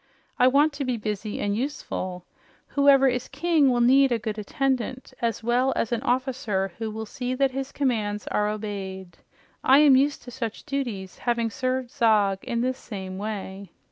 [0.39, 2.25] I want to be busy and useful.
[2.69, 7.05] Whoever is king will need a good attendant as well as an officer who will
[7.05, 9.19] see that his commands are obeyed.
[9.63, 13.69] I am used to such duties, having served Zog in this same way."